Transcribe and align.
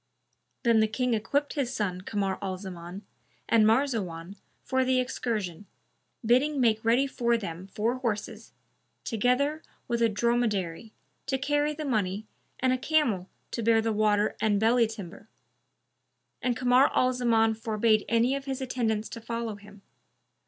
'"[FN#297] 0.63 0.63
Then 0.63 0.79
the 0.79 0.87
King 0.87 1.13
equipped 1.13 1.53
his 1.53 1.71
son 1.71 2.01
Kamar 2.01 2.39
al 2.41 2.57
Zaman 2.57 3.05
and 3.47 3.67
Marzawan 3.67 4.35
for 4.63 4.83
the 4.83 4.99
excursion, 4.99 5.67
bidding 6.25 6.59
make 6.59 6.83
ready 6.83 7.05
for 7.05 7.37
them 7.37 7.67
four 7.67 7.99
horses, 7.99 8.51
together 9.03 9.61
with 9.87 10.01
a 10.01 10.09
dromedary 10.09 10.91
to 11.27 11.37
carry 11.37 11.75
the 11.75 11.85
money 11.85 12.25
and 12.59 12.73
a 12.73 12.79
camel 12.79 13.29
to 13.51 13.61
bear 13.61 13.79
the 13.79 13.93
water 13.93 14.35
and 14.41 14.59
belly 14.59 14.87
timber; 14.87 15.29
and 16.41 16.57
Kamar 16.57 16.89
al 16.95 17.13
Zaman 17.13 17.53
forbade 17.53 18.03
any 18.09 18.33
of 18.33 18.45
his 18.45 18.59
attendants 18.59 19.07
to 19.09 19.21
follow 19.21 19.53
him. 19.53 19.83